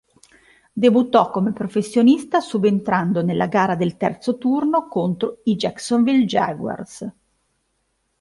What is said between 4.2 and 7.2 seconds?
turno contro i Jacksonville Jaguars.